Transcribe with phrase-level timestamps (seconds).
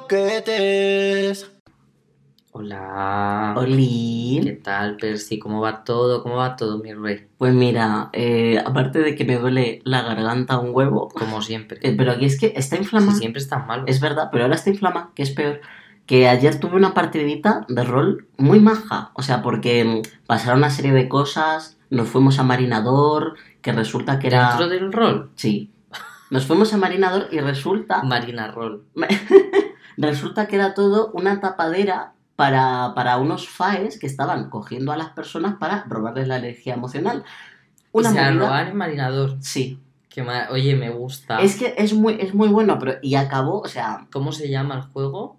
[0.00, 1.50] croquetes.
[2.52, 3.54] Hola.
[3.56, 4.40] Oli.
[4.42, 5.38] ¿Qué tal, Percy?
[5.38, 6.22] ¿Cómo va todo?
[6.22, 7.26] ¿Cómo va todo, mi rey?
[7.36, 11.78] Pues mira, eh, aparte de que me duele la garganta un huevo, Como siempre.
[11.82, 13.18] eh, pero aquí es que está Si inflamada.
[13.18, 13.84] siempre estás malo.
[13.86, 15.60] Es verdad, pero ahora está inflamada, que es peor.
[16.06, 19.10] Que ayer tuve una partidita de rol muy maja.
[19.14, 24.18] O sea, porque mm, pasaron una serie de cosas, nos fuimos a Marinador, que resulta
[24.18, 24.48] que era...
[24.48, 25.30] ¿Dentro del rol?
[25.34, 25.72] Sí.
[26.30, 28.02] Nos fuimos a Marinador y resulta...
[28.02, 28.84] Marina Roll.
[29.96, 35.10] resulta que era todo una tapadera para, para unos faes que estaban cogiendo a las
[35.10, 37.24] personas para robarles la energía emocional.
[37.92, 39.36] Una o sea, movida- robar en Marinador.
[39.40, 39.78] Sí.
[40.10, 41.40] Que ma- Oye, me gusta.
[41.40, 44.74] Es que es muy, es muy bueno, pero y acabó, o sea, ¿Cómo se llama
[44.76, 45.38] el juego?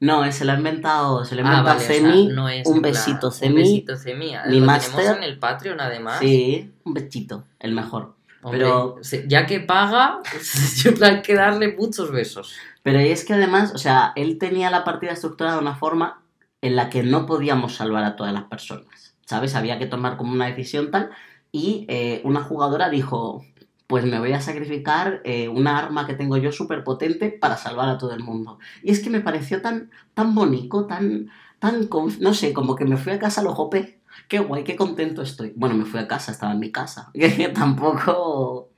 [0.00, 2.26] no, se lo ha inventado, se lo ha Ah, inventado vale, o sea, Cemi.
[2.28, 3.56] no es un besito, Un Cemi.
[3.62, 4.32] besito, Cemi.
[4.46, 4.94] Mi Lo máster.
[4.94, 6.20] tenemos en el Patreon, además.
[6.20, 8.14] Sí, un besito, el mejor.
[8.42, 10.20] Hombre, pero- se- ya que paga,
[10.76, 12.54] yo hay que darle muchos besos.
[12.88, 16.22] Pero es que además, o sea, él tenía la partida estructurada de una forma
[16.62, 19.54] en la que no podíamos salvar a todas las personas, ¿sabes?
[19.54, 21.10] Había que tomar como una decisión tal
[21.52, 23.44] y eh, una jugadora dijo,
[23.88, 27.90] pues me voy a sacrificar eh, una arma que tengo yo súper potente para salvar
[27.90, 28.58] a todo el mundo.
[28.82, 31.28] Y es que me pareció tan, tan bonito, tan,
[31.58, 34.00] tan, no sé, como que me fui a casa lo jopé.
[34.28, 35.52] Qué guay, qué contento estoy.
[35.56, 37.12] Bueno, me fui a casa, estaba en mi casa.
[37.54, 38.70] Tampoco...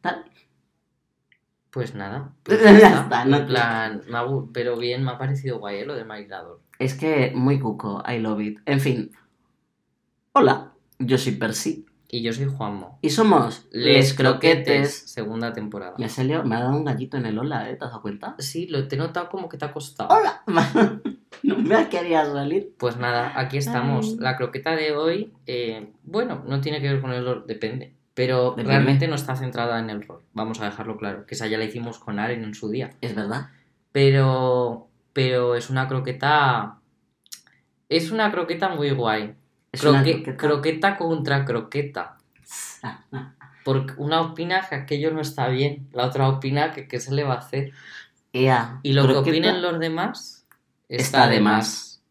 [0.00, 0.29] tal.
[1.70, 2.32] Pues nada.
[2.42, 3.24] pues Ya está, está.
[3.24, 5.86] no En plan, me ha gu- pero bien, me ha parecido guay ¿eh?
[5.86, 6.60] lo de Marinador.
[6.78, 8.58] Es que muy cuco, I love it.
[8.66, 9.12] En fin.
[10.32, 11.86] Hola, yo soy Percy.
[12.12, 12.98] Y yo soy Juanmo.
[13.02, 14.92] Y somos Les Croquetes.
[15.12, 15.94] segunda temporada.
[15.96, 17.76] Me ha salido, me ha dado un gallito en el hola, ¿eh?
[17.76, 18.34] ¿Te has dado cuenta?
[18.38, 20.08] Sí, lo te he notado como que te ha costado.
[20.12, 20.42] ¡Hola!
[21.44, 22.74] no me quería salir.
[22.78, 24.06] Pues nada, aquí estamos.
[24.08, 24.16] Ay.
[24.18, 27.94] La croqueta de hoy, eh, bueno, no tiene que ver con el rol, depende.
[28.20, 30.20] Pero realmente no está centrada en el rol.
[30.34, 31.24] Vamos a dejarlo claro.
[31.24, 32.90] Que esa ya la hicimos con Aren en su día.
[33.00, 33.48] Es verdad.
[33.92, 36.80] Pero, pero es una croqueta.
[37.88, 39.34] Es una croqueta muy guay.
[39.72, 40.36] Es una Croque- croqueta.
[40.36, 42.18] croqueta contra croqueta.
[43.64, 47.24] Porque una opina que aquello no está bien, la otra opina que qué se le
[47.24, 47.72] va a hacer.
[48.32, 50.46] Y lo que opinen los demás
[50.90, 52.02] está de más.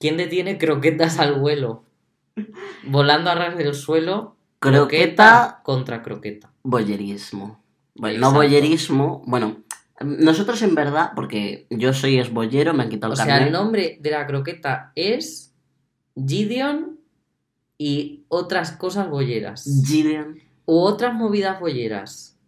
[0.00, 1.84] ¿Quién detiene croquetas al vuelo?
[2.84, 4.34] Volando a ras del suelo,
[4.70, 6.52] Croqueta, contra croqueta.
[6.62, 7.62] boyerismo.
[7.96, 9.64] Bueno, no boyerismo, bueno,
[10.00, 13.98] nosotros en verdad, porque yo soy esboyero, me han quitado O el sea, el nombre
[14.00, 15.54] de la croqueta es
[16.16, 16.98] Gideon
[17.78, 19.64] y otras cosas bolleras.
[19.86, 22.38] Gideon, U otras movidas bolleras.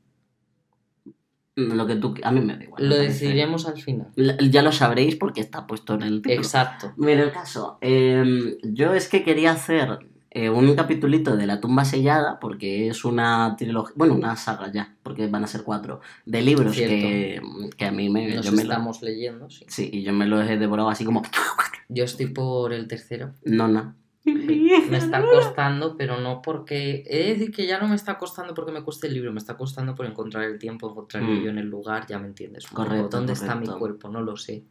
[1.54, 2.14] lo que tú...
[2.22, 2.88] A mí me da igual.
[2.88, 4.08] Lo decidiremos al final.
[4.50, 6.40] Ya lo sabréis porque está puesto en el título.
[6.42, 6.92] Exacto.
[6.96, 7.78] Mira el caso.
[7.80, 9.98] eh, yo es que quería hacer
[10.30, 14.94] eh, un capitulito de La tumba sellada porque es una trilogía, bueno, una saga ya,
[15.02, 17.40] porque van a ser cuatro, de libros que,
[17.76, 18.34] que a mí me...
[18.34, 19.64] Nos yo me lo- estamos leyendo, sí.
[19.68, 21.22] sí, y yo me los he devorado así como...
[21.88, 23.32] Yo estoy por el tercero.
[23.44, 23.94] Nona.
[24.24, 27.04] Me está costando, pero no porque.
[27.06, 29.38] He de decir que ya no me está costando porque me cueste el libro, me
[29.38, 31.42] está costando por encontrar el tiempo, encontrarme Mm.
[31.44, 32.66] yo en el lugar, ya me entiendes.
[32.66, 34.08] Correcto, ¿Dónde está mi cuerpo?
[34.08, 34.64] No lo sé.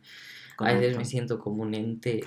[0.59, 2.23] A veces me siento como un ente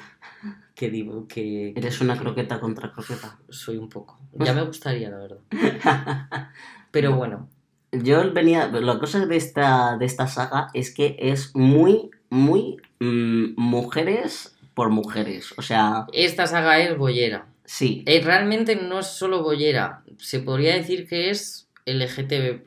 [0.74, 1.72] que digo que.
[1.76, 3.38] Eres una que croqueta contra croqueta.
[3.48, 4.18] Soy un poco.
[4.34, 5.38] Ya me gustaría, la verdad.
[6.90, 7.48] Pero bueno,
[7.92, 8.68] Yo venía.
[8.68, 14.90] La cosa de esta, de esta saga es que es muy, muy mm, mujeres por
[14.90, 15.52] mujeres.
[15.56, 17.46] O sea, esta saga es bollera.
[17.64, 18.02] sí.
[18.06, 20.04] Eh, realmente no es solo bollera.
[20.18, 22.62] Se podría decir que es LGTB,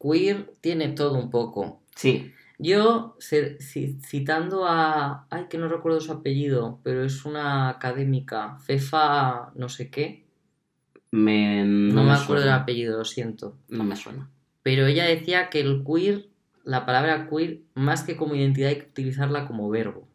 [0.00, 1.80] queer, tiene todo un poco.
[1.96, 2.32] Sí.
[2.62, 5.26] Yo, citando a.
[5.30, 10.24] Ay, que no recuerdo su apellido, pero es una académica, Fefa no sé qué.
[11.10, 12.56] Me, No, me, acuerdo del suena.
[12.56, 13.56] apellido, lo siento.
[13.68, 14.30] No me suena.
[14.62, 16.26] Pero ella decía que el queer,
[16.64, 20.08] la palabra queer, más que como identidad hay que utilizarla como verbo.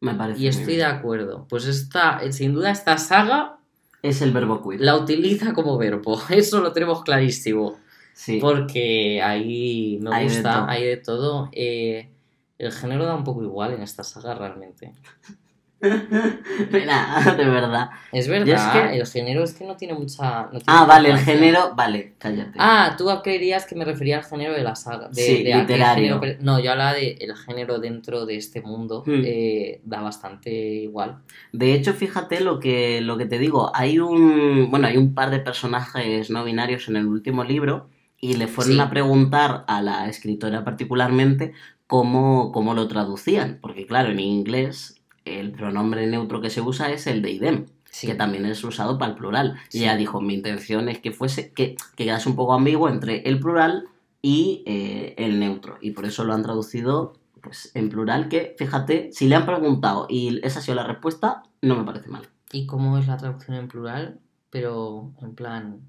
[0.00, 0.40] Me parece.
[0.42, 1.46] Y estoy de acuerdo.
[1.48, 3.58] Pues esta, sin duda, esta saga
[4.02, 4.80] Es el verbo queer.
[4.80, 6.20] la utiliza como verbo.
[6.30, 7.78] Eso lo tenemos clarísimo.
[8.14, 8.38] Sí.
[8.40, 10.68] Porque ahí me Hay de gusta, todo.
[10.68, 11.48] hay de todo.
[11.52, 12.08] Eh,
[12.58, 14.92] el género da un poco igual en esta saga realmente.
[15.82, 17.90] Mira, de verdad.
[18.12, 18.62] Es verdad, es
[18.92, 20.44] que- el género es que no tiene mucha.
[20.44, 21.74] no tiene Ah, vale, el género.
[21.74, 22.52] Vale, cállate.
[22.58, 25.08] Ah, tú querías que me refería al género de la saga.
[25.08, 26.20] De, Sí, de literario.
[26.20, 29.02] género no, yo hablaba de el género dentro de este mundo.
[29.04, 29.22] Hmm.
[29.24, 31.18] eh, da bastante igual.
[31.52, 33.72] De hecho, fíjate lo que, lo que te digo.
[33.74, 34.70] Hay un.
[34.70, 37.88] Bueno, hay un par de personajes no binarios en el último libro.
[38.22, 38.80] Y le fueron Sí.
[38.80, 41.52] a preguntar a la escritora particularmente
[41.86, 43.58] cómo, cómo lo traducían.
[43.60, 47.66] Porque, claro, en inglés el pronombre neutro que se usa es el de idem.
[47.90, 48.06] Sí.
[48.06, 49.56] que también es usado para el plural.
[49.68, 49.78] Y Sí.
[49.84, 53.38] ella dijo, mi intención es que fuese, que, que quedase un poco ambiguo entre el
[53.38, 53.84] plural
[54.22, 55.76] y eh, el neutro.
[55.82, 60.06] Y por eso lo han traducido pues en plural, que fíjate, si le han preguntado
[60.08, 62.22] y esa ha sido la respuesta, no me parece mal.
[62.50, 64.20] ¿Y cómo es la traducción en plural?
[64.48, 65.80] Pero en plan...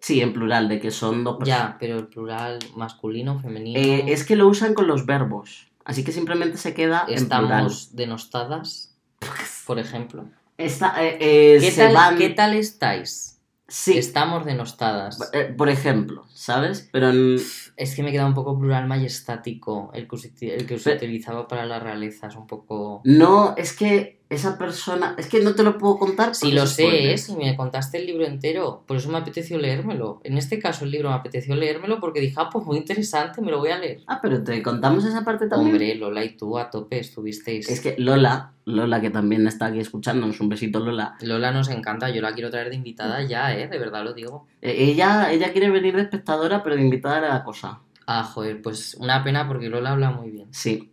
[0.00, 1.72] Sí, en plural, de que son dos personas.
[1.72, 3.78] Ya, pero el plural masculino, femenino...
[3.78, 7.44] Eh, es que lo usan con los verbos, así que simplemente se queda en plural.
[7.44, 8.96] Estamos denostadas,
[9.66, 10.26] por ejemplo.
[10.56, 13.34] Está, eh, eh, ¿Qué se tal, van- ¿Qué tal estáis?
[13.70, 15.18] Sí, Estamos denostadas.
[15.58, 16.88] por ejemplo, ¿sabes?
[16.90, 17.38] Pero en-
[17.76, 21.46] Es que me queda un poco plural majestático el que, se, el que se utilizaba
[21.46, 22.28] para la realeza.
[22.28, 23.02] Es un poco...
[23.04, 26.32] no, es que esa persona, es que no te lo puedo contar.
[26.38, 27.10] Porque lo es sé, spoiler.
[27.12, 27.18] ¿eh?
[27.18, 30.20] si me contaste el libro entero, por eso me apeteció leérmelo.
[30.22, 33.50] En este caso el libro me apeteció leérmelo porque dije, ah, pues muy interesante, me
[33.50, 34.02] lo voy a leer.
[34.06, 35.72] Ah, pero te contamos esa parte también.
[35.72, 37.68] Hombre, Lola y tú a tope estuvisteis.
[37.70, 42.10] Es que Lola, Lola que también está aquí escuchándonos, un besito Lola, Lola nos encanta,
[42.10, 43.66] yo la quiero traer de invitada ya, ¿eh?
[43.68, 44.46] De verdad lo digo.
[44.60, 47.80] eh, ella, ella quiere venir de espectadora, pero de invitada era la cosa.
[48.06, 50.48] Ah, joder, pues una pena porque Lola habla muy bien.
[50.50, 50.92] Sí.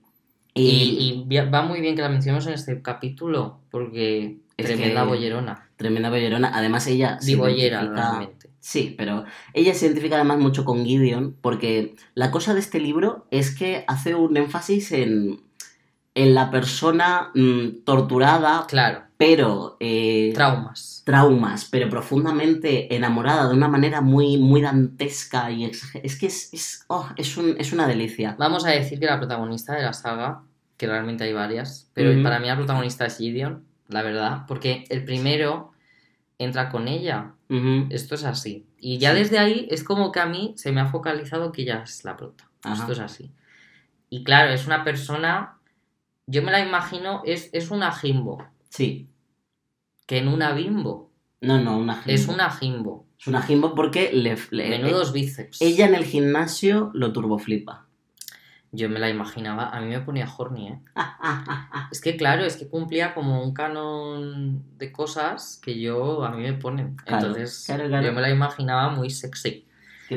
[0.58, 5.08] Y, Y, va muy bien que la mencionemos en este capítulo porque Es tremenda que-
[5.10, 5.70] bollerona.
[5.76, 6.52] tremenda bollerona.
[6.54, 8.50] Además, ella se Dibollera, realmente.
[8.60, 13.28] Sí, pero ella se identifica además mucho con Gideon, porque la cosa de este libro
[13.30, 15.42] es que hace un énfasis en,
[16.16, 21.02] en la persona mm, torturada, Claro, pero eh, traumas.
[21.06, 25.66] traumas, pero profundamente enamorada de una manera muy, muy dantesca y
[26.04, 28.36] Es que es, es, oh, es, un- es una delicia.
[28.38, 30.42] Vamos a decir que la protagonista de la saga,
[30.78, 35.06] que realmente hay varias, pero para mí la protagonista es Gideon, la verdad, porque el
[35.06, 35.72] primero
[36.38, 37.32] entra con ella.
[37.90, 38.66] Esto es así.
[38.80, 39.20] Y ya Sí.
[39.20, 42.18] desde ahí es como que a mí se me ha focalizado que ella es la
[42.18, 42.50] prota.
[42.64, 42.74] Ajá.
[42.82, 43.32] Esto es así.
[44.10, 45.58] Y claro, es una persona,
[46.28, 48.44] yo me la imagino, es, es una jimbo,
[48.76, 49.10] Sí.
[50.08, 51.12] que en una bimbo.
[51.42, 52.12] No, no, una jimbo.
[52.14, 53.06] Es una jimbo.
[53.20, 55.62] Es una jimbo porque le, le- Menudos bíceps.
[55.62, 57.88] ella en el gimnasio lo turboflipa.
[58.72, 60.80] Yo me la imaginaba, a mí me ponía horny, ¿eh?
[61.92, 66.42] Es que claro, es que cumplía como un canon de cosas que yo, a mí
[66.44, 66.96] me ponen.
[66.98, 68.06] Claro, Entonces, claro, claro.
[68.06, 69.66] yo me la imaginaba muy sexy.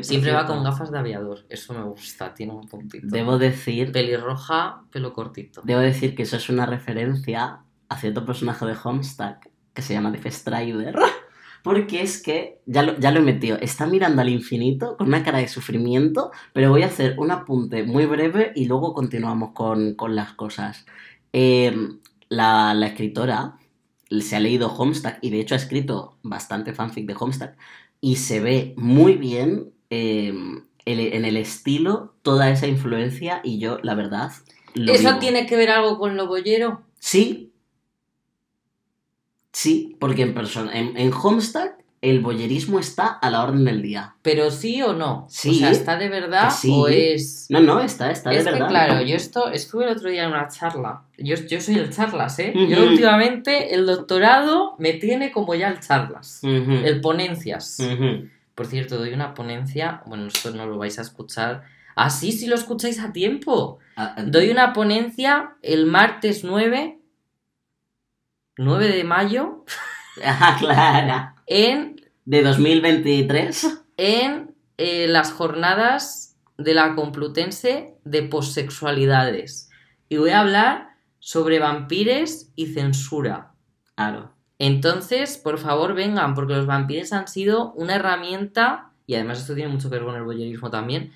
[0.03, 3.07] Siempre va con gafas de aviador, eso me gusta, tiene un puntito.
[3.09, 5.63] Debo decir, Pelirroja, pelo cortito.
[5.65, 10.11] debo decir que eso es una referencia a cierto personaje de Homestuck que se llama
[10.11, 10.97] Def Strider.
[11.63, 15.25] Porque es que, ya lo, ya lo he metido, está mirando al infinito con una
[15.25, 19.95] cara de sufrimiento, pero voy a hacer un apunte muy breve y luego continuamos con,
[19.95, 20.87] con las cosas.
[21.33, 21.77] Eh,
[22.29, 23.57] la, la escritora
[24.21, 27.51] se ha leído Homestuck y de hecho ha escrito bastante fanfic de Homestuck
[28.01, 30.33] y se ve muy bien eh,
[30.85, 34.31] el- en el estilo toda esa influencia y yo, la verdad,
[34.75, 36.83] lo ¿Eso tiene que ver algo con lo bollero?
[37.01, 37.53] Sí.
[39.59, 44.15] Sí, porque en, persona, en, en Homestuck el boyerismo está a la orden del día.
[44.23, 45.27] ¿Pero sí o no?
[45.29, 45.51] Sí.
[45.51, 46.71] O sea, ¿está de verdad sí.
[46.73, 47.47] o es...?
[47.49, 48.61] No, no, está, está de es verdad.
[48.61, 51.03] que claro, yo esto estuve el otro día en una charla.
[51.17, 52.53] Yo, yo soy el charlas, ¿eh?
[52.55, 56.39] Yo últimamente el doctorado me tiene como ya el charlas.
[56.45, 57.79] El ponencias.
[58.55, 60.03] Por cierto, doy una ponencia.
[60.07, 61.65] Bueno, esto no lo vais a escuchar.
[61.97, 63.81] Ah, sí, sí lo escucháis a tiempo.
[63.97, 66.98] Ah, ah, Doy una ponencia el martes 9,
[68.59, 69.65] 9 de mayo,
[70.25, 71.35] Ah, Clara.
[71.47, 73.83] en, De 2023.
[73.97, 79.71] en eh, las jornadas de la Complutense de posexualidades.
[80.09, 80.89] Y voy a hablar
[81.21, 83.53] sobre vampires y censura.
[83.95, 84.33] Claro.
[84.59, 89.71] Entonces, por favor, vengan, porque los vampires han sido una herramienta, y además esto tiene
[89.73, 91.13] mucho que ver con el boyerismo también,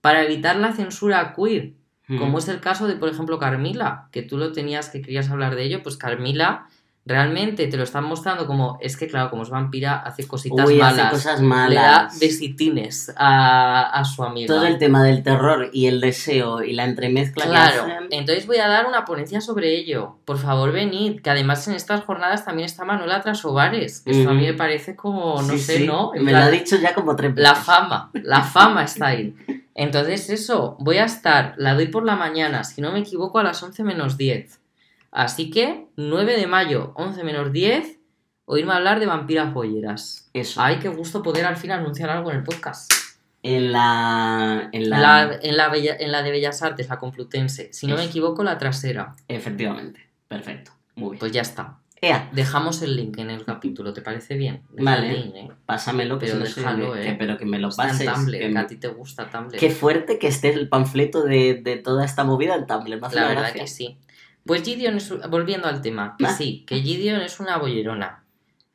[0.00, 1.74] para evitar la censura queer.
[2.18, 5.56] Como es el caso de, por ejemplo, Carmila, que tú lo tenías, que querías hablar
[5.56, 6.68] de ello, pues Carmila
[7.06, 10.80] realmente te lo están mostrando como, es que claro, como es vampira, hace cositas Uy,
[10.80, 11.10] hace malas.
[11.12, 12.18] cosas Le da malas.
[12.18, 14.52] besitines a, a su amiga.
[14.52, 18.06] Todo el tema del terror y el deseo y la entremezcla Claro, que hacen.
[18.10, 20.16] entonces voy a dar una ponencia sobre ello.
[20.24, 24.34] Por favor, venid, que además en estas jornadas también está Manuela Trasovares, que esto a
[24.34, 26.12] mí me parece como, no Sí, sé, sí, ¿no?
[26.14, 27.64] En Me lo ha dicho ya como tres La veces.
[27.66, 29.34] fama, la fama está ahí.
[29.74, 33.42] Entonces eso, voy a estar, la doy por la mañana, si no me equivoco, a
[33.44, 34.58] las 11 menos 10.
[35.16, 37.98] Así que 9 de mayo, 11 menos 10,
[38.44, 40.28] oírme hablar de vampiras bolleras.
[40.34, 40.60] Eso.
[40.60, 42.92] Ay, qué gusto poder al fin anunciar algo en el podcast.
[43.42, 44.68] En la.
[44.72, 44.96] En la.
[44.96, 47.72] En la, en la, Bella- en la de Bellas Artes, la Complutense.
[47.72, 49.16] Si no me equivoco, la trasera.
[49.26, 50.00] Efectivamente.
[50.28, 50.72] Perfecto.
[50.96, 51.18] Muy bien.
[51.20, 51.78] Pues ya está.
[52.02, 54.64] Ea, Dejamos el link en el capítulo, ¿te parece bien?
[54.70, 55.12] Deja Vale.
[55.14, 55.48] link, ¿eh?
[55.64, 57.02] pásamelo, Pero sé déjalo, eh.
[57.06, 58.12] que- pero que me lo Está en pases.
[58.12, 59.56] Tumblr, que que a ti te gusta Tumblr.
[59.58, 63.02] Qué fuerte que esté el panfleto de, de toda esta movida en Tumblr.
[63.02, 63.62] hace La una verdad gracia.
[63.62, 63.96] que sí.
[64.46, 66.30] Pues Gideon es, volviendo al tema, que Ah.
[66.36, 68.22] sí, que Gideon es una bollerona.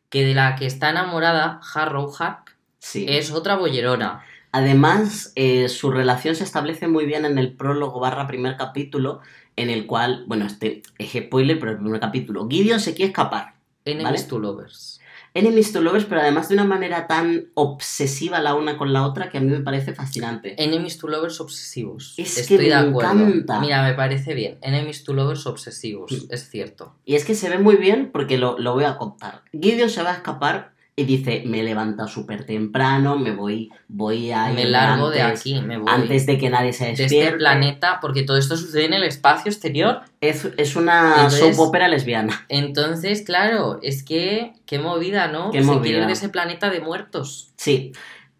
[0.09, 3.05] Que de la que está enamorada Harrow Hack Sí.
[3.07, 4.23] es otra bollerona.
[4.51, 9.21] Además, eh, su relación se establece muy bien en el prólogo barra primer capítulo,
[9.55, 12.47] en el cual, bueno, este es spoiler, pero el primer capítulo.
[12.49, 13.53] Gideon se quiere escapar.
[13.85, 14.23] Enemies ¿Vale?
[14.29, 15.00] to lovers.
[15.33, 19.29] Enemies to lovers, pero además de una manera tan obsesiva la una con la otra
[19.29, 20.61] que a mí me parece fascinante.
[20.61, 22.15] Enemies to lovers obsesivos.
[22.17, 23.11] Es que Estoy me de acuerdo.
[23.11, 23.59] encanta.
[23.61, 24.57] Mira, me parece bien.
[24.61, 26.11] Enemies to lovers obsesivos.
[26.29, 26.95] Es cierto.
[27.05, 29.43] Y es que se ve muy bien porque lo, lo voy a contar.
[29.53, 34.31] Gideon se va a escapar y dice, me he levantado súper temprano, me voy, voy
[34.31, 35.87] a me largo de antes- aquí, me voy.
[35.91, 37.25] Antes de que nadie se de despierte.
[37.27, 40.01] este planeta, porque todo esto sucede en el espacio exterior.
[40.19, 42.45] Es, es una Entonces- soap opera lesbiana.
[42.49, 45.49] Entonces, claro, es que qué movida, ¿no?
[45.51, 45.81] Qué Se movida.
[45.81, 47.53] quiere ir de ese planeta de muertos.
[47.55, 47.93] Sí.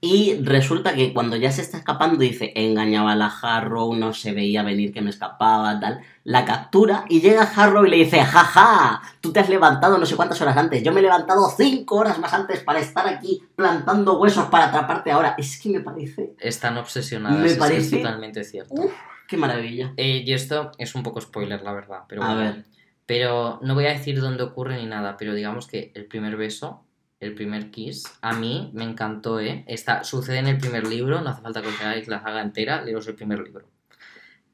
[0.03, 4.31] Y resulta que cuando ya se está escapando dice, engañaba a la Harrow, no se
[4.34, 6.01] veía venir que me escapaba, tal.
[6.24, 10.15] La captura y llega Harrow y le dice, jaja, tú te has levantado no sé
[10.15, 10.81] cuántas horas antes.
[10.81, 15.12] Yo me he levantado cinco horas más antes para estar aquí plantando huesos para atraparte
[15.12, 15.36] ahora.
[15.38, 16.34] Es que me parece...
[16.39, 17.38] Están obsesionadas.
[17.39, 18.74] Me es que parece- es totalmente cierto.
[18.74, 18.91] Uf,
[19.27, 19.93] qué maravilla.
[19.98, 22.00] Eh, y esto es un poco spoiler, la verdad.
[22.08, 22.39] Pero A bueno.
[22.39, 22.65] ver.
[23.05, 26.86] Pero no voy a decir dónde ocurre ni nada, pero digamos que el primer beso,
[27.21, 29.63] el primer kiss, a mí me encantó, ¿eh?
[29.67, 32.83] Está, sucede en el primer libro, no hace falta que os hagáis la saga entera,
[32.83, 33.67] leeros el primer libro.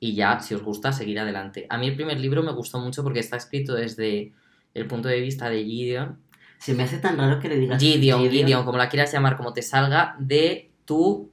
[0.01, 1.65] Y ya, si os gusta, seguir adelante.
[1.69, 4.33] A mí el primer libro me gustó mucho porque está escrito desde
[4.73, 6.19] el punto de vista de Gideon.
[6.59, 7.81] Se me hace tan raro que le digas...
[7.81, 11.31] Gideon, Gideon, como la quieras llamar, como te salga, de tu...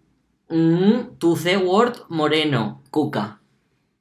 [0.48, 2.80] mm, tu C-word moreno.
[2.90, 3.40] Cuca.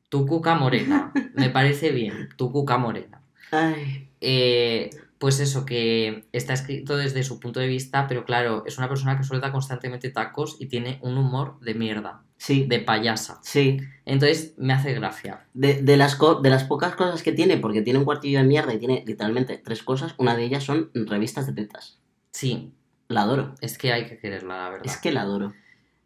[0.08, 1.12] Tu cuca morena.
[1.34, 3.22] Me parece bien, tu cuca morena.
[3.52, 4.08] Ay.
[4.22, 8.90] Eh, pues eso, que está escrito desde su punto de vista, pero claro, es una
[8.90, 13.40] persona que suelta constantemente tacos y tiene un humor de mierda, Sí, de payasa.
[13.42, 13.78] sí.
[14.06, 15.46] Entonces me hace gracia.
[15.54, 18.46] De, de las co- de las pocas cosas que tiene, porque tiene un cuartillo de
[18.46, 22.00] mierda y tiene literalmente tres cosas, una de ellas son revistas de tetas.
[22.32, 22.74] Sí,
[23.08, 23.56] La adoro.
[23.62, 24.86] es que hay que quererla, la verdad.
[24.88, 25.54] Es que la adoro.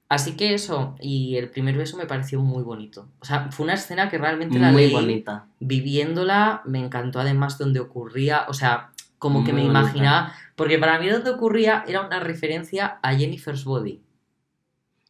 [0.10, 3.10] Así que eso, y el primer beso me pareció muy bonito.
[3.20, 5.48] O sea, fue una escena que realmente la Muy leí bonita.
[5.60, 9.80] viviéndola, me encantó además donde ocurría, o sea, como que Muy me bonita.
[9.82, 14.02] imaginaba, porque para mí donde ocurría era una referencia a Jennifer's Body.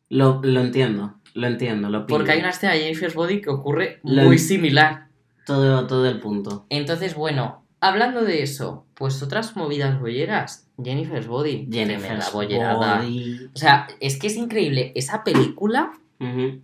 [0.09, 2.17] Lo, lo entiendo, lo entiendo, lo pillo.
[2.17, 5.07] Porque hay una escena de Jennifer's Body que ocurre Lo muy similar.
[5.45, 6.65] Todo, todo el punto.
[6.69, 10.69] Entonces, bueno, hablando de eso, pues otras movidas bolleras.
[10.81, 11.67] Jennifer's Body.
[11.71, 12.97] Jennifer's bollerada.
[12.99, 13.49] Body.
[13.53, 14.91] O sea, es que es increíble.
[14.95, 15.91] Esa película,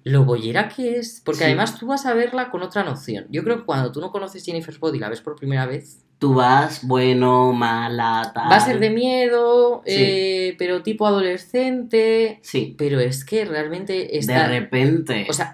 [0.03, 1.21] Lo bollera que es.
[1.23, 1.43] Porque Sí.
[1.45, 3.27] además tú vas a verla con otra noción.
[3.29, 5.99] Yo creo que cuando tú no conoces Jennifer's Body y la ves por primera vez,
[6.17, 8.49] Tú vas, bueno, mala, tal.
[8.49, 9.93] va a ser de miedo, Sí.
[9.97, 12.39] eh, pero tipo adolescente.
[12.43, 15.25] Sí, Pero es que realmente de repente.
[15.29, 15.53] O sea,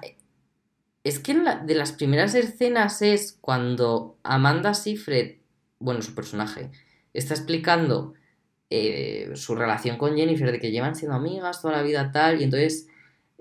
[1.04, 5.38] es que la- de las primeras escenas es cuando Amanda Seyfried,
[5.80, 6.70] bueno, su personaje,
[7.14, 8.14] está explicando
[8.72, 12.44] eh, su relación con Jennifer, de que llevan siendo amigas toda la vida tal, y
[12.44, 12.86] entonces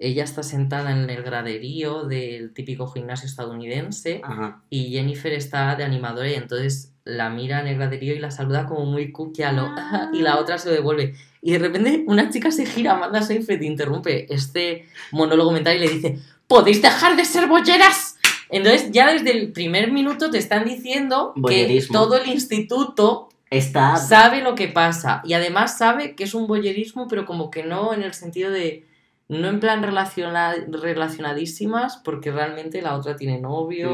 [0.00, 4.62] ella está sentada en el graderío del típico gimnasio estadounidense Ajá.
[4.71, 8.67] y Jennifer está de animadora y entonces la mira en el graderío y la saluda
[8.67, 9.71] como muy cookie a lo
[10.12, 11.14] y la otra se lo devuelve.
[11.43, 15.88] Y de repente una chica se gira, Amanda Seyfried interrumpe este monólogo mental y le
[15.88, 18.17] dice ¿Podéis dejar de ser bolleras?
[18.50, 23.97] Entonces ya desde el primer minuto te están diciendo que todo el instituto Está.
[23.97, 27.93] sabe lo que pasa y además sabe que es un bollerismo pero como que no
[27.95, 28.88] en el sentido de
[29.28, 33.90] no en plan relaciona- relacionadísimas porque realmente la otra tiene novio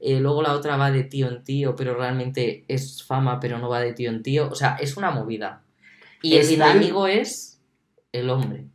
[0.00, 3.68] eh, luego la otra va de tío en tío, pero realmente es fama, pero no
[3.68, 4.48] va de tío en tío.
[4.48, 5.62] O sea, es una movida.
[6.22, 7.60] Y el enemigo es
[8.12, 8.66] el hombre.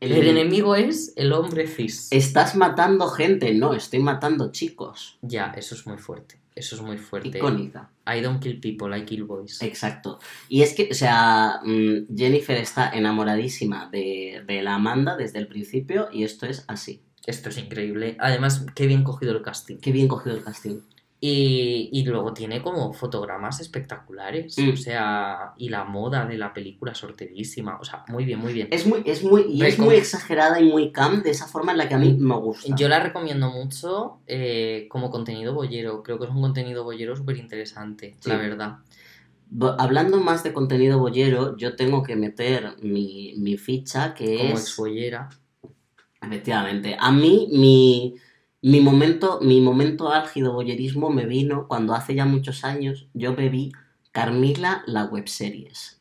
[0.00, 2.08] El, El- enemigo es el hombre cis.
[2.12, 3.54] Estás matando gente.
[3.54, 5.18] No, estoy matando chicos.
[5.22, 6.40] Ya, eso es muy fuerte.
[6.54, 7.38] Eso es muy fuerte.
[7.38, 7.90] Icónica.
[8.06, 9.60] I don't kill people, I kill boys.
[9.62, 10.20] Exacto.
[10.48, 15.48] Y es que, o sea, mm, Jennifer está enamoradísima de, de la Amanda desde el
[15.48, 17.02] principio y esto es así.
[17.26, 18.16] Esto es increíble.
[18.20, 19.78] Además, qué bien cogido el casting.
[19.78, 20.80] Qué bien cogido el casting.
[21.26, 24.58] Y, y luego tiene como fotogramas espectaculares.
[24.58, 24.72] Mm.
[24.74, 27.78] O sea, y la moda de la película sortedísima.
[27.80, 28.68] O sea, muy bien, muy bien.
[28.70, 31.78] Es muy, es muy, y es muy exagerada y muy cam de esa forma en
[31.78, 32.76] la que a mí me gusta.
[32.76, 36.02] Yo la recomiendo mucho eh, como contenido bollero.
[36.02, 38.28] Creo que es un contenido bollero súper interesante, Sí.
[38.28, 38.76] la verdad.
[39.78, 44.60] Hablando más de contenido bollero, yo tengo que meter mi, mi ficha que Como es...
[44.60, 45.30] ex bollera.
[46.20, 46.96] Efectivamente.
[46.98, 48.14] A mí, mi,
[48.64, 53.72] mi, momento, mi momento álgido boyerismo me vino cuando hace ya muchos años yo bebí
[54.12, 56.00] Carmila la webseries.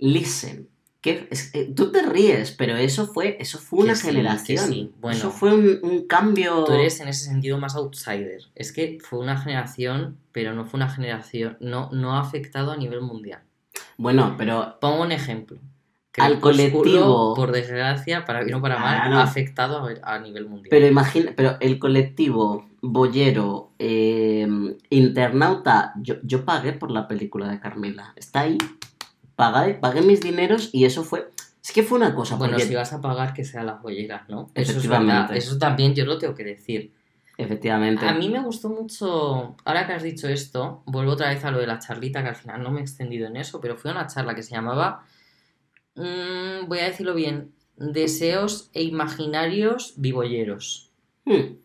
[0.00, 0.68] Listen.
[1.00, 4.12] Que, es- eh, tú te ríes, pero eso fue, eso fue una Que sí, que
[4.12, 4.66] generación.
[4.68, 4.92] sí.
[5.00, 5.16] Bueno.
[5.16, 6.64] eso fue un, un cambio.
[6.64, 8.42] Tú eres en ese sentido más outsider.
[8.56, 12.76] Es que fue una generación, pero no fue una generación, no, no ha afectado a
[12.76, 13.40] nivel mundial.
[13.96, 15.58] Bueno, pero Pongo un ejemplo.
[16.20, 17.34] Al colectivo.
[17.34, 19.18] por desgracia, para bien o para mal, Ah, no.
[19.18, 20.68] ha afectado a, a nivel mundial.
[20.70, 24.46] Pero imagina, pero el colectivo boyero eh,
[24.90, 28.12] internauta, yo, yo pagué por la película de Carmela.
[28.16, 28.58] Está ahí.
[29.36, 31.28] Pagué, pagué mis dineros y eso fue.
[31.62, 32.36] Es que fue una cosa.
[32.36, 34.50] bueno, porque, si vas a pagar que sea las bolleras, ¿no?
[34.54, 35.36] Eso es Efectivamente.
[35.36, 36.92] Eso también yo lo tengo que decir.
[37.36, 38.04] Efectivamente.
[38.04, 41.58] A mí me gustó mucho, ahora que has dicho esto, vuelvo otra vez a lo
[41.60, 44.08] de la charlita, que al final no me he extendido en eso, pero fue una
[44.08, 45.04] charla que se llamaba,
[45.98, 50.90] mm, voy a decirlo bien, Deseos e Imaginarios Vivolleros.
[51.24, 51.56] Hmm,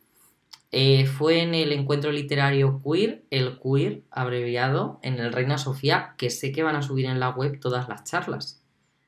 [0.75, 6.31] Eh, fue en el encuentro literario queer, el queer abreviado, en el Reina Sofía, que
[6.31, 8.59] sé que van a subir en la web todas las charlas.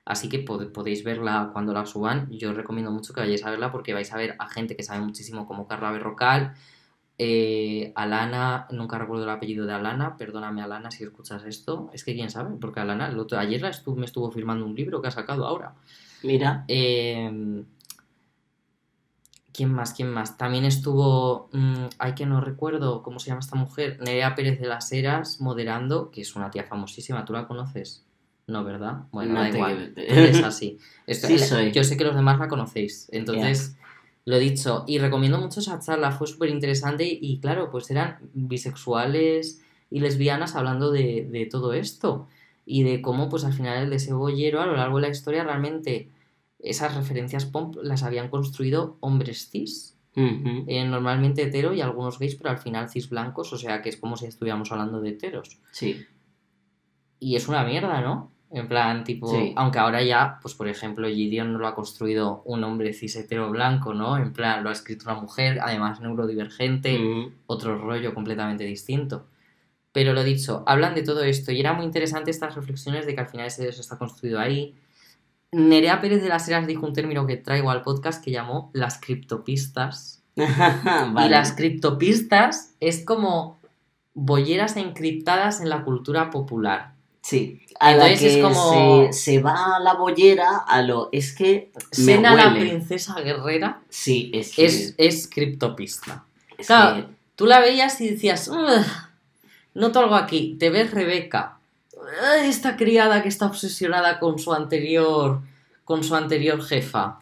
[0.05, 2.29] Así que pod- podéis verla cuando la suban.
[2.31, 4.83] Yo os recomiendo mucho que vayáis a verla porque vais a ver a gente que
[4.83, 6.53] sabe muchísimo como Carla Berrocal,
[7.17, 11.89] eh, Alana, nunca recuerdo el apellido de Alana, perdóname Alana si escuchas esto.
[11.93, 14.75] Es que quién sabe, porque Alana el otro, ayer la estu- me estuvo firmando un
[14.75, 15.73] libro que ha sacado ahora.
[16.23, 16.65] Mira.
[16.67, 17.63] Eh,
[19.53, 19.93] ¿Quién más?
[19.93, 20.37] ¿Quién más?
[20.37, 21.47] También estuvo.
[21.53, 23.97] mm, ay, que no recuerdo cómo se llama esta mujer.
[24.01, 27.23] Nerea Pérez de las Heras moderando, que es una tía famosísima.
[27.23, 28.03] ¿Tú la conoces?
[28.47, 29.03] No, ¿verdad?
[29.11, 29.93] Bueno, No da igual.
[29.95, 30.77] Es así.
[31.07, 31.71] Esto- Sí soy.
[31.71, 33.07] Yo sé que los demás la conocéis.
[33.13, 33.77] Entonces,
[34.25, 34.83] lo dicho.
[34.87, 36.11] Y recomiendo mucho esa charla.
[36.11, 37.07] Fue súper interesante.
[37.07, 42.27] Y claro, pues eran bisexuales y lesbianas hablando de, de todo esto.
[42.65, 45.43] Y de cómo, pues al final, el deseo boyero a lo largo de la historia
[45.43, 46.09] realmente
[46.65, 52.49] esas referencias pop las habían construido hombres cis, eh, normalmente hetero y algunos gays, pero
[52.49, 55.59] al final cis blancos, o sea que es como si estuviéramos hablando de heteros.
[55.71, 56.05] Sí.
[57.19, 58.31] Y es una mierda, ¿no?
[58.51, 59.53] En plan, tipo, Sí.
[59.57, 63.49] aunque ahora ya, pues por ejemplo, Gideon no lo ha construido un hombre cis hetero
[63.49, 64.17] blanco, ¿no?
[64.17, 67.31] En plan, lo ha escrito una mujer, además neurodivergente, Ujú.
[67.47, 69.25] otro rollo completamente distinto.
[69.91, 73.21] Pero lo dicho, hablan de todo esto y era muy interesante estas reflexiones de que
[73.21, 74.75] al final ese eso está construido ahí.
[75.51, 78.99] Nerea Pérez de las Heras dijo un término que traigo al podcast que llamó las
[78.99, 80.21] criptopistas.
[80.35, 81.25] Vale.
[81.27, 83.57] Y las criptopistas es como
[84.13, 86.94] bolleras encriptadas en la cultura popular.
[87.27, 87.59] Sí.
[87.79, 91.09] A la Entonces es que como- se, se va a la bollera a lo.
[91.11, 91.71] Es que.
[91.97, 94.65] Me Sena la princesa guerrera Sí, es que.
[94.65, 96.23] es, es criptopista.
[96.57, 97.07] es claro.
[97.07, 98.85] que- Tú la veías y decías, "Ugh,
[99.73, 100.55] noto algo aquí.
[100.59, 101.57] Te ves Rebeca,
[102.43, 105.41] esta criada que está obsesionada con su anterior,
[105.83, 107.19] con su anterior jefa.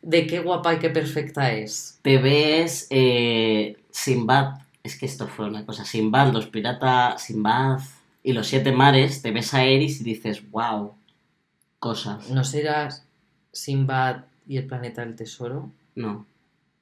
[0.00, 1.98] De qué guapa y qué perfecta es.
[2.02, 4.54] te ves eh, Sinbad.
[4.82, 5.84] Es que esto fue una cosa.
[5.84, 7.78] Sinbad, los piratas, Sinbad
[8.24, 9.22] y los siete mares.
[9.22, 10.94] Te ves a Eris y dices, wow.
[11.78, 12.28] Cosas.
[12.30, 13.06] ¿No serás
[13.52, 15.70] Sinbad y el planeta del tesoro?
[15.94, 16.26] No,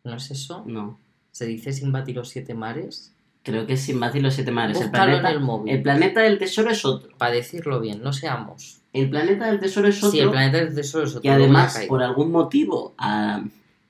[0.04, 0.64] ¿No es eso?
[0.66, 0.98] no.
[1.32, 3.12] ¿Se dice Sinbad y los siete mares?
[3.42, 4.78] Creo que es Sinbad y los siete mares.
[4.78, 5.74] El Búscalo en planeta, el móvil.
[5.74, 7.16] el planeta del tesoro es otro.
[7.16, 8.82] Para decirlo bien, no seamos.
[8.92, 10.10] El planeta del tesoro es otro.
[10.10, 11.22] Sí, el planeta del tesoro es otro.
[11.24, 13.42] Y además, por algún motivo, a...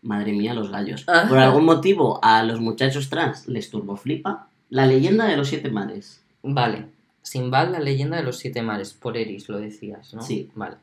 [0.03, 1.05] madre mía, los gallos.
[1.09, 1.29] Ajá.
[1.29, 6.23] Por algún motivo, a los muchachos trans les turboflipa la leyenda de los siete mares.
[6.45, 6.87] Vale.
[7.23, 8.93] Sinbad, la leyenda de los siete mares.
[8.93, 10.23] Por Eris lo decías, ¿no?
[10.23, 10.51] Sí.
[10.55, 10.77] Vale.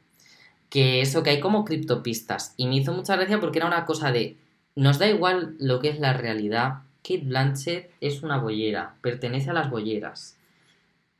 [0.69, 2.53] Que eso, que hay como criptopistas.
[2.57, 4.37] Y me hizo mucha gracia porque era una cosa de.
[4.75, 6.79] Nos da igual lo que es la realidad.
[7.03, 8.95] Kate Blanchett es una bollera.
[9.01, 10.37] Pertenece a las bolleras.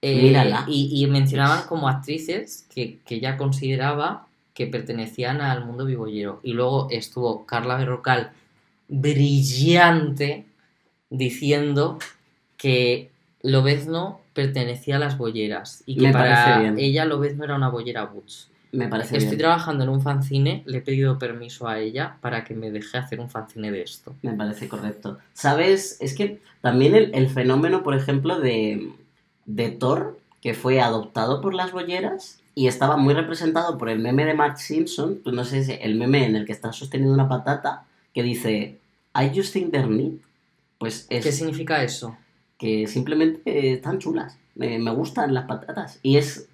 [0.02, 0.66] Eh, Mírala.
[0.68, 4.28] Y, y mencionaban como actrices que, que ella consideraba
[4.60, 6.42] que pertenecían al mundo bibollero.
[6.44, 8.32] Y luego estuvo Carla Berrocal,
[8.90, 10.46] brillante,
[11.10, 11.98] diciendo
[12.58, 13.10] que
[13.42, 16.80] Lobezno pertenecía a las bolleras y que Me para bien.
[16.80, 18.48] ella Lobezno era una bollera butch.
[18.72, 19.40] Me parece Estoy bien.
[19.40, 23.20] trabajando en un fanzine, le he pedido permiso a ella para que me deje hacer
[23.20, 24.16] un fanzine de esto.
[24.22, 25.18] Me parece correcto.
[25.34, 25.98] ¿Sabes?
[26.00, 28.92] Es que también el, el fenómeno, por ejemplo, de,
[29.46, 34.24] de Thor, que fue adoptado por las bolleras y estaba muy representado por el meme
[34.26, 37.28] de Mark Simpson, pues no sé si el meme en el que está sosteniendo una
[37.28, 38.78] patata, que dice,
[39.16, 40.20] I just think they're neat.
[40.78, 42.16] Pues es ¿Qué significa eso?
[42.60, 44.38] Que simplemente están chulas.
[44.54, 46.00] Me, me gustan las patatas.
[46.04, 46.48] Y es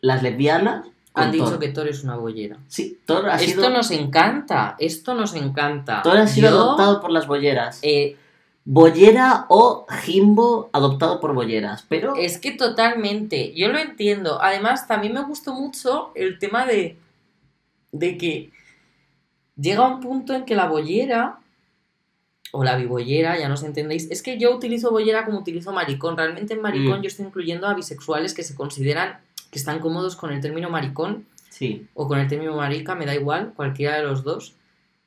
[0.00, 0.86] las lesbianas.
[1.12, 1.58] Han dicho Thor.
[1.58, 2.56] que Thor es una bollera.
[2.68, 6.00] Sí, Thor ha Esto sido, nos encanta, esto nos encanta.
[6.02, 7.80] Thor ha sido Yo, adoptado por las bolleras.
[7.82, 8.16] eh,
[8.64, 11.84] Bollera o Jimbo adoptado por bolleras.
[11.88, 14.40] Pero Es que totalmente, yo lo entiendo.
[14.40, 16.96] Además, también me gustó mucho el tema de,
[17.90, 18.52] de que
[19.56, 21.40] llega un punto en que la bollera,
[22.52, 26.16] o la bibollera, ya nos entendéis, es que yo utilizo bollera como utilizo maricón.
[26.16, 27.02] Realmente en maricón Mm.
[27.02, 29.18] yo estoy incluyendo a bisexuales que se consideran
[29.50, 33.14] que están cómodos con el término maricón sí, o con el término marica, me da
[33.14, 34.54] igual, cualquiera de los dos,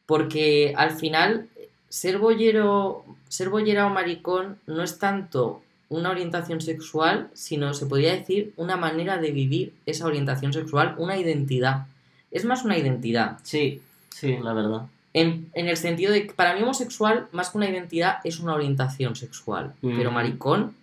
[0.05, 1.47] porque al final
[1.89, 8.13] ser bollero, ser bollera o maricón no es tanto una orientación sexual, sino se podría
[8.13, 11.85] decir una manera de vivir esa orientación sexual, una identidad.
[12.31, 13.37] Es más una identidad.
[13.43, 14.87] Sí, sí, la verdad.
[15.13, 18.55] En, en el sentido de que para mí homosexual, más que una identidad, es una
[18.55, 19.73] orientación sexual.
[19.81, 20.13] Pero Mm.
[20.13, 20.75] maricón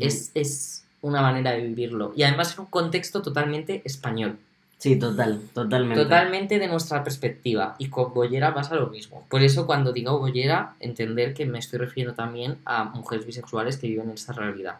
[0.00, 2.12] es, es una manera de vivirlo.
[2.16, 4.38] Y además en un contexto totalmente español.
[4.78, 6.02] Sí, total, totalmente.
[6.02, 7.76] Totalmente de nuestra perspectiva.
[7.78, 9.24] Y con bollera pasa lo mismo.
[9.28, 13.86] Por eso cuando digo bollera, entender que me estoy refiriendo también a mujeres bisexuales que
[13.88, 14.76] viven en esta realidad.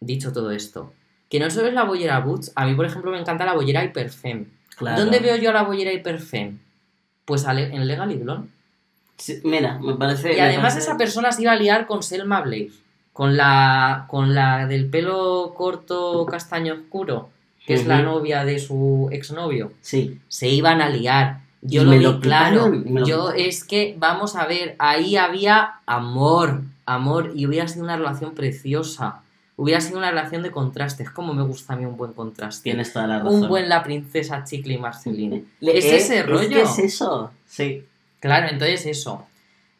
[0.00, 0.92] Dicho todo esto.
[1.30, 3.82] Que no solo es la bollera boots, a mí por ejemplo me encanta la bollera
[3.84, 4.44] hiperfem.
[4.76, 5.00] Claro.
[5.00, 6.58] ¿Dónde veo yo a la bollera hiperfem?
[7.26, 8.48] Pues en Legal y Blonde.
[9.18, 10.34] Sí, mira, me parece...
[10.34, 12.72] Y además parece- esa persona se iba a liar con Selma Blair.
[13.12, 17.30] Con la, con la del pelo corto castaño oscuro,
[17.66, 19.72] que es la novia de su exnovio.
[19.80, 21.40] Sí, Se iban a liar.
[21.62, 22.68] Yo lo vi lo claro.
[22.68, 27.84] me lo Yo es que, vamos a ver, ahí había amor, amor, y hubiera sido
[27.84, 29.22] una relación preciosa.
[29.58, 31.10] Hubiera sido una relación de contrastes.
[31.10, 32.62] Como me gusta a mí un buen contraste.
[32.64, 33.42] tienes toda la razón.
[33.42, 35.46] un buen la princesa Chicle y Marceline.
[35.62, 36.48] Es eh, ese Es rollo.
[36.50, 37.84] que es eso, sí.
[38.20, 39.26] Claro, entonces eso.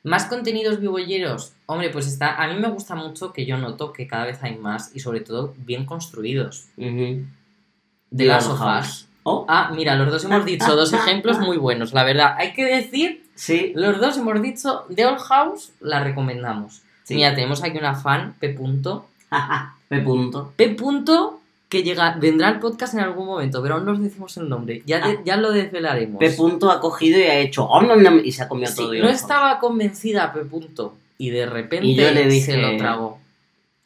[0.02, 1.52] Más contenidos bibolleros.
[1.66, 2.36] Hombre, pues está.
[2.42, 5.20] A mí me gusta mucho que yo noto que cada vez hay más y sobre
[5.20, 6.66] todo bien construidos.
[6.76, 8.46] De las.
[8.46, 9.06] House.
[9.24, 12.36] Oh, Ah, mira, los dos hemos dicho dos ejemplos muy buenos, la verdad.
[12.38, 13.72] Hay que decir, sí.
[13.74, 16.82] los dos hemos dicho The Old House, la recomendamos.
[17.02, 17.16] sí.
[17.16, 18.50] Mira, tenemos aquí una fan, P.
[18.50, 19.08] punto.
[19.88, 19.98] P.
[20.00, 20.52] punto.
[20.56, 20.68] P.
[20.70, 24.48] punto que llega, vendrá al podcast en algún momento, pero aún no os decimos el
[24.48, 24.82] nombre.
[24.86, 26.18] Ya, de- ya lo desvelaremos.
[26.20, 26.30] P.
[26.30, 27.64] punto ha cogido y ha hecho...
[27.64, 28.94] "Om, nom, nom", y se ha comido Sí, todo.
[28.94, 30.40] no estaba convencida P.
[30.44, 33.18] punto, y de repente Y yo le dije- se lo tragó.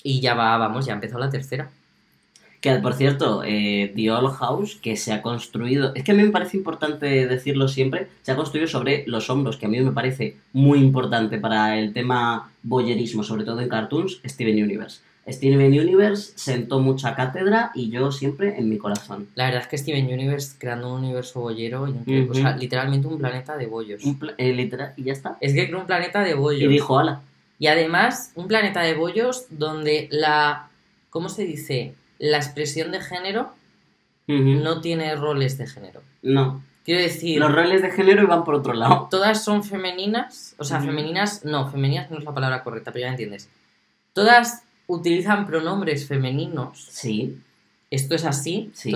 [0.02, 1.70] Y ya va, vamos, ya empezó la tercera.
[2.60, 5.94] Que, por cierto, eh, The Old House, que se ha construido...
[5.94, 9.56] Es que a mí me parece importante decirlo siempre, se ha construido sobre los hombros,
[9.56, 14.20] que a mí me parece muy importante para el tema boyerismo, sobre todo en cartoons,
[14.26, 15.00] Steven Universe.
[15.28, 19.28] Steven Universe sentó mucha cátedra y yo siempre en mi corazón.
[19.34, 21.82] La verdad es que Steven Universe creando un universo bollero,
[22.30, 24.02] o sea, literalmente un planeta de bollos.
[24.04, 25.36] Un pla- eh, literal, y ya está.
[25.40, 26.62] Es que creó un planeta de bollos.
[26.62, 27.20] Y dijo, ala.
[27.58, 30.68] Y además, un planeta de bollos donde la.
[31.10, 31.94] ¿Cómo se dice?
[32.18, 33.50] La expresión de género
[34.62, 36.00] no tiene roles de género.
[36.22, 36.62] No.
[36.84, 39.08] Quiero decir, Los roles de género iban por otro lado.
[39.10, 40.54] todas son femeninas.
[40.58, 41.44] O sea, femeninas.
[41.44, 43.48] No, femeninas no es la palabra correcta, pero ya me entiendes.
[44.12, 46.86] Todas utilizan pronombres femeninos.
[46.90, 47.38] Sí,
[47.90, 48.70] Esto es así.
[48.74, 48.94] sí.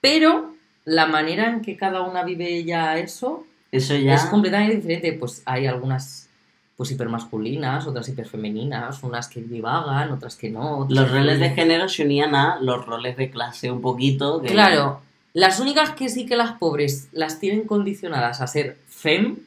[0.00, 4.14] Pero la manera en que cada una vive ya eso Eso ya...
[4.14, 5.12] es completamente diferente.
[5.14, 6.28] Pues hay algunas
[6.76, 10.78] pues hipermasculinas, otras hiperfemeninas, unas que divagan, otras que no.
[10.78, 14.40] otras Los roles de género se unían a los roles de clase un poquito.
[14.40, 15.00] que- Claro,
[15.34, 19.38] las únicas que sí que las pobres las tienen condicionadas a ser fem,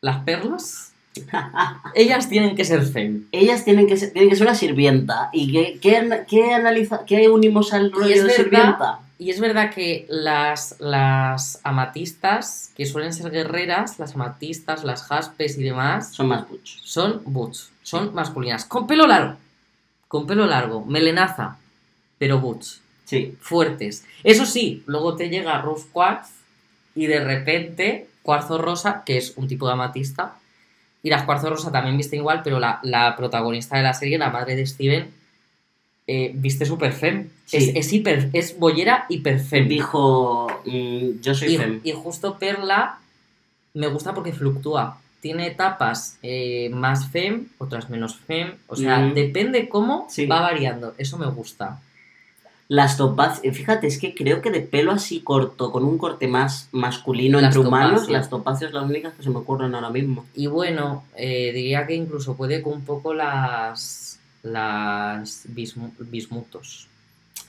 [0.00, 0.89] las perlas,
[1.94, 3.24] ellas tienen que ser fem.
[3.32, 5.28] Ellas tienen que ser, tienen que ser una sirvienta.
[5.32, 9.00] ¿Y qué, qué, qué analiza, qué unimos al rollo de verdad- sirvienta?
[9.18, 15.58] Y es verdad que las, las amatistas, que suelen ser guerreras, las amatistas, las jaspes
[15.58, 16.78] y demás, Son más butch.
[16.82, 19.36] son butch, son masculinas, con pelo largo,
[20.08, 21.58] con pelo largo, melenaza,
[22.18, 22.78] pero butch.
[23.04, 23.36] Sí.
[23.40, 24.06] fuertes.
[24.24, 26.28] Eso sí, luego te llega Rose Quartz
[26.94, 30.36] y de repente Cuarzo Rosa, que es un tipo de amatista,
[31.02, 34.30] y las Cuarzo Rosa también visten igual, pero la, la protagonista de la serie, la
[34.30, 35.10] madre de Steven,
[36.06, 37.28] eh, viste super fem.
[37.46, 37.56] Sí.
[37.56, 39.68] Es, es, hiper, es bollera hiper fem.
[39.68, 41.80] Dijo, mm, yo soy Y, fem.
[41.84, 42.98] y justo Perla
[43.74, 45.00] me gusta porque fluctúa.
[45.20, 48.54] Tiene etapas eh, más fem, otras menos fem.
[48.66, 49.14] O sea, Mm.
[49.14, 50.26] depende cómo Sí.
[50.26, 50.94] va variando.
[50.98, 51.80] Eso me gusta.
[52.72, 56.28] Las topaz, eh, fíjate, es que creo que de pelo así corto, con un corte
[56.28, 58.10] más masculino Las entre humanos, topacias.
[58.12, 60.24] las topacias las únicas que se me ocurren ahora mismo.
[60.36, 66.86] Y bueno, eh, diría que incluso puede con un poco las, las bismu- bismutos.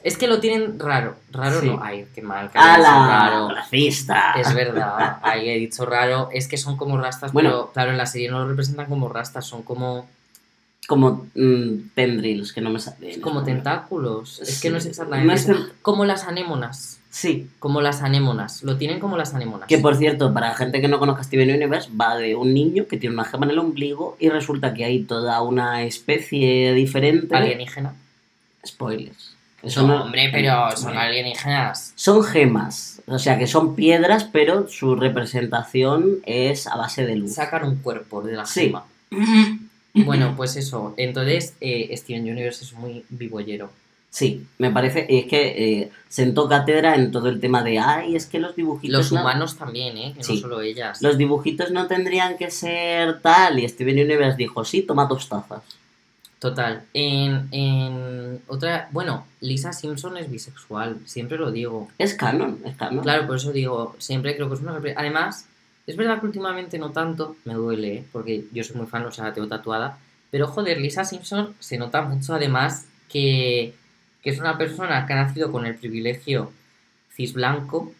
[0.04, 1.16] Es que lo tienen raro.
[1.32, 1.68] Raro Sí.
[1.68, 1.80] no.
[1.84, 2.50] Ay, qué mal.
[2.50, 3.50] Que raro.
[3.50, 4.34] ¡Racista!
[4.36, 5.18] Es verdad.
[5.22, 6.30] Ahí he dicho raro.
[6.32, 7.50] Es que son como rastas, Bueno.
[7.52, 9.46] pero claro, en la serie no lo representan como rastas.
[9.46, 10.08] Son como,
[10.88, 13.22] Como mm, tendrils, que no me salen.
[13.22, 14.42] como tentáculos.
[14.42, 15.34] Es que no es exactamente.
[15.34, 15.54] Eso.
[15.82, 16.98] Como las anémonas.
[17.10, 18.64] Sí, Como las anémonas.
[18.64, 19.68] Lo tienen como las anémonas.
[19.68, 22.88] Que por cierto, para la gente que no conozca Steven Universe, va de un niño
[22.88, 27.36] que tiene una gema en el ombligo y resulta que hay toda una especie diferente.
[27.36, 27.94] Alienígena.
[28.66, 29.36] Spoilers.
[29.62, 31.02] Eso No, no- hombre, pero son Bueno.
[31.02, 31.94] alienígenas.
[31.96, 37.34] Son gemas, o sea que son piedras, pero su representación es a base de luz.
[37.36, 38.62] Sacan un cuerpo de la Sí.
[38.68, 38.86] gema.
[39.94, 40.94] Bueno, pues eso.
[40.98, 43.70] Entonces, eh, Steven Universe es muy vivollero.
[44.10, 48.26] Sí, me parece, es que eh, sentó cátedra en todo el tema de, ay, es
[48.26, 48.92] que los dibujitos...
[48.98, 50.14] Los no- humanos también, ¿eh?
[50.16, 50.36] Que Sí.
[50.36, 51.02] no solo ellas.
[51.02, 55.62] Los dibujitos no tendrían que ser tal, y Steven Universe dijo, sí, toma dos tazas.
[56.40, 56.82] Total.
[56.94, 58.90] En, en otra.
[58.92, 61.88] Bueno, Lisa Simpson es bisexual, siempre lo digo.
[62.00, 63.04] Es canon, es canon.
[63.04, 64.82] Claro, por eso digo, siempre creo que es una.
[64.96, 65.46] Además,
[65.88, 68.06] es verdad que últimamente no tanto, me duele, ¿eh?
[68.12, 69.98] porque yo soy muy fan, o sea, la tengo tatuada.
[70.30, 73.74] Pero joder, Lisa Simpson se nota mucho además que,
[74.22, 76.52] que es una persona que ha nacido con el privilegio
[77.14, 77.92] cis blanco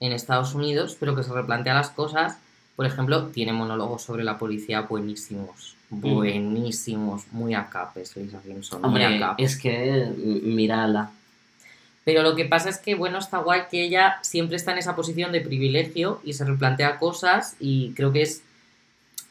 [0.00, 2.38] en Estados Unidos, pero que se replantea las cosas.
[2.76, 5.76] Por ejemplo, tiene monólogos sobre la policía buenísimos.
[5.90, 8.82] Buenísimos, muy a capes, Lisa Simpson.
[8.82, 9.52] muy a capes.
[9.52, 11.10] es que mm, mírala.
[12.04, 14.94] Pero lo que pasa es que, bueno, está guay que ella siempre está en esa
[14.94, 18.42] posición de privilegio y se replantea cosas y creo que es...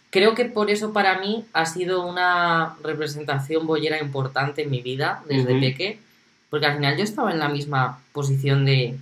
[0.10, 5.24] Creo que por eso para mí ha sido una representación boyera importante en mi vida
[5.28, 6.00] desde peque,
[6.52, 8.96] porque al final yo estaba en la misma posición de...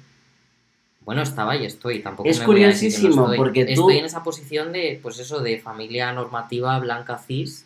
[1.03, 3.38] Bueno, estaba y estoy, tampoco Es me voy a decir que no curiosísimo, estoy.
[3.38, 7.63] porque tú- Estoy en esa posición de, pues eso, de familia normativa blanca cis,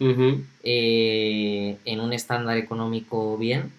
[0.64, 3.72] eh, en un estándar económico bien.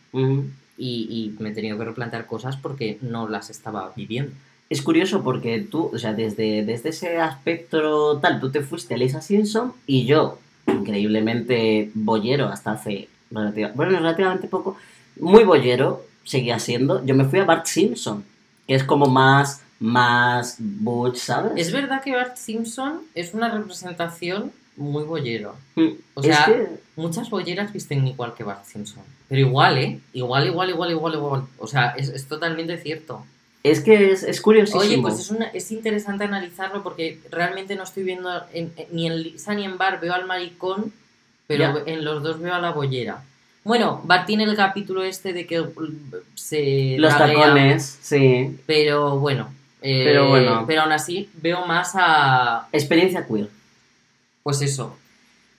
[0.77, 4.33] Y, y me he tenido que replantear cosas porque no las estaba viviendo.
[4.69, 8.97] Es curioso porque tú, o sea, desde, desde ese aspecto tal, tú te fuiste a
[8.97, 14.77] Lisa Simpson y yo, increíblemente bollero hasta hace bueno, relativamente poco,
[15.19, 18.25] muy bollero seguía siendo, yo me fui a Bart Simpson,
[18.67, 21.53] que es como más, más butch, ¿sabes?
[21.57, 25.55] Es verdad que Bart Simpson es una representación muy bollero.
[25.75, 29.03] Mm, O es sea, que- muchas bolleras visten igual que Bart Simpson.
[29.29, 29.99] Pero igual, ¿eh?
[30.13, 31.43] Igual, igual, igual, igual, igual.
[31.59, 33.25] O sea, es, es totalmente cierto.
[33.63, 34.83] Es que es, es curiosísimo.
[34.83, 39.07] Oye, pues es, una- es interesante analizarlo porque realmente no estoy viendo en- en- ni
[39.09, 40.93] en Lisa ni en Bart veo al maricón,
[41.49, 43.23] pero en los dos veo a la bollera.
[43.65, 45.73] Bueno, Bart tiene el capítulo este de que uh,
[46.37, 48.57] se Los tacones, sí.
[48.67, 49.49] pero bueno.
[49.83, 50.65] eh, Pero bueno.
[50.69, 53.49] Pero aún así veo más a, Experiencia queer.
[54.47, 54.97] Pues eso.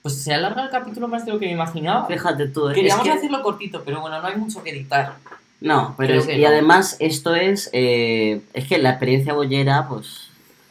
[0.01, 2.05] Pues se alarga el capítulo más de lo que me imaginaba.
[2.07, 2.69] Fíjate tú.
[2.69, 5.15] es Queríamos que- hacerlo cortito, pero bueno, no hay mucho que editar.
[5.59, 6.47] No, pero es- que y no.
[6.47, 10.29] además esto es, eh, es que la experiencia bollera, pues,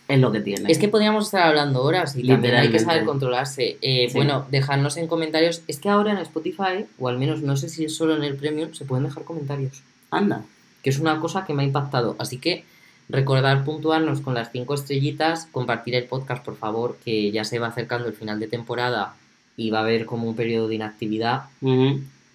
[0.09, 0.73] es lo que tiene.
[0.73, 3.77] Es que podríamos estar hablando horas y también hay que saber controlarse.
[3.83, 4.17] Eh, Sí.
[4.17, 5.61] Bueno, dejadnos en comentarios.
[5.69, 8.37] Es que ahora en Spotify, o al menos no sé si es solo en el
[8.37, 9.83] Premium, se pueden dejar comentarios.
[10.11, 10.41] Anda.
[10.83, 12.17] Que es una cosa que me ha impactado.
[12.19, 12.65] Así que
[13.09, 17.69] recordar puntuarnos con las cinco estrellitas, compartir el podcast, por favor, que ya se va
[17.69, 19.15] acercando el final de temporada
[19.57, 21.45] y va a haber como un periodo de inactividad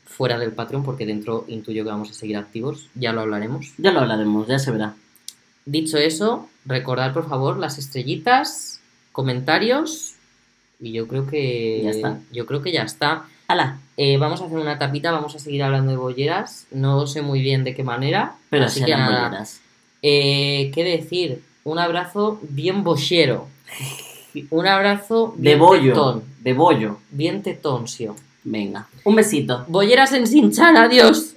[0.06, 3.74] fuera del Patreon, porque dentro intuyo que vamos a seguir activos, ya lo hablaremos.
[3.78, 4.94] Ya lo hablaremos, ya se verá.
[5.66, 8.82] Dicho eso, recordar por favor las estrellitas,
[9.12, 10.16] comentarios
[10.80, 12.20] y yo creo que Ya está.
[12.32, 13.26] Yo creo que ya está.
[13.48, 13.78] ¡Hala!
[13.98, 16.66] Eh, vamos a hacer una tapita, vamos a seguir hablando de bolleras.
[16.72, 19.28] No sé muy bien de qué manera, Pero así que nada.
[19.28, 19.62] bolleras.
[20.02, 21.44] Eh, ¿Qué decir?
[21.64, 23.48] Un abrazo bien bochero.
[24.50, 25.94] Un abrazo bien de bollo.
[25.94, 26.24] Tetón.
[26.40, 26.98] De bollo.
[27.12, 28.16] Bien tetonsio.
[28.44, 28.88] Venga.
[29.04, 29.66] Un besito.
[29.68, 31.36] Bolleras en Sinchan, adiós.